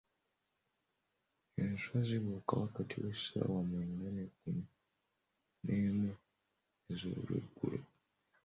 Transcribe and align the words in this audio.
Enswa 1.63 1.97
zibuuka 2.07 2.53
wakati 2.63 2.95
w'essaawa 3.03 3.59
mwenda 3.69 4.07
ne 4.15 4.23
kkumu 4.31 4.65
n'emu 5.63 6.11
ez'olweggulo. 6.91 7.79